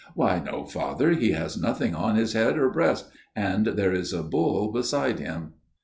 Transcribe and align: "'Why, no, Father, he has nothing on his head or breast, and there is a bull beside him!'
"'Why, 0.15 0.39
no, 0.39 0.65
Father, 0.65 1.11
he 1.11 1.33
has 1.33 1.61
nothing 1.61 1.93
on 1.93 2.15
his 2.15 2.33
head 2.33 2.57
or 2.57 2.71
breast, 2.71 3.09
and 3.35 3.67
there 3.67 3.93
is 3.93 4.13
a 4.13 4.23
bull 4.23 4.71
beside 4.71 5.19
him!' 5.19 5.53